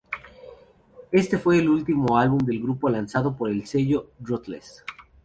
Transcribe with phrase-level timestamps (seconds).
[1.11, 4.83] Este fue el último álbum del grupo lanzado por el sello Ruthless.